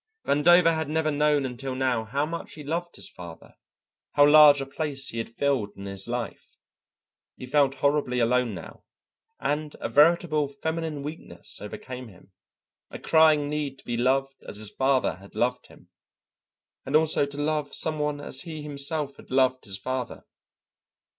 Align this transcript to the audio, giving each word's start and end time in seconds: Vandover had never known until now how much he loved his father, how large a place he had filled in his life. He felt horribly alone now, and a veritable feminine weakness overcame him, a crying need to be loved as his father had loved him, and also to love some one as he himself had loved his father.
Vandover 0.25 0.73
had 0.73 0.89
never 0.89 1.11
known 1.11 1.45
until 1.45 1.75
now 1.75 2.05
how 2.05 2.25
much 2.25 2.55
he 2.55 2.63
loved 2.63 2.95
his 2.95 3.07
father, 3.07 3.53
how 4.13 4.25
large 4.27 4.59
a 4.59 4.65
place 4.65 5.09
he 5.09 5.19
had 5.19 5.29
filled 5.29 5.77
in 5.77 5.85
his 5.85 6.07
life. 6.07 6.57
He 7.35 7.45
felt 7.45 7.75
horribly 7.75 8.17
alone 8.17 8.55
now, 8.55 8.83
and 9.39 9.75
a 9.79 9.87
veritable 9.89 10.47
feminine 10.47 11.03
weakness 11.03 11.61
overcame 11.61 12.07
him, 12.07 12.31
a 12.89 12.97
crying 12.97 13.47
need 13.47 13.77
to 13.77 13.85
be 13.85 13.95
loved 13.95 14.41
as 14.47 14.57
his 14.57 14.71
father 14.71 15.17
had 15.17 15.35
loved 15.35 15.67
him, 15.67 15.91
and 16.83 16.95
also 16.95 17.27
to 17.27 17.37
love 17.37 17.75
some 17.75 17.99
one 17.99 18.19
as 18.19 18.41
he 18.41 18.63
himself 18.63 19.17
had 19.17 19.29
loved 19.29 19.65
his 19.65 19.77
father. 19.77 20.25